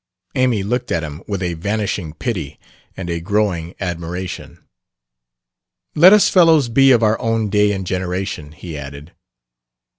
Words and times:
Amy 0.33 0.63
looked 0.63 0.91
at 0.91 1.03
him 1.03 1.21
with 1.27 1.43
a 1.43 1.53
vanishing 1.53 2.11
pity 2.15 2.59
and 2.97 3.07
a 3.07 3.19
growing 3.19 3.75
admiration. 3.79 4.57
"Let 5.93 6.11
us 6.11 6.27
fellows 6.27 6.69
be 6.69 6.89
of 6.91 7.03
our 7.03 7.21
own 7.21 7.51
day 7.51 7.71
and 7.71 7.85
generation," 7.85 8.51
he 8.53 8.75
added. 8.75 9.13